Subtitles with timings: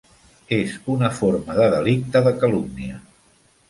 [0.57, 3.03] És una forma de delicte de calúmnia